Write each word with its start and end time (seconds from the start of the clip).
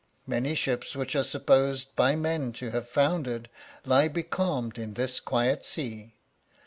Many 0.25 0.55
ships 0.55 0.95
which 0.95 1.15
are 1.15 1.23
supposed 1.23 1.95
by 1.95 2.15
men 2.15 2.53
to 2.53 2.71
have 2.71 2.89
foundered 2.89 3.51
lie 3.85 4.07
becalmed 4.07 4.79
in 4.79 4.95
this 4.95 5.19
quiet 5.19 5.63
sea. 5.63 6.15